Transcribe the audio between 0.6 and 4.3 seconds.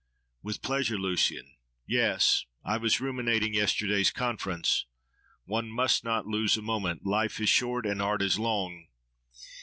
pleasure, Lucian.—Yes! I was ruminating yesterday's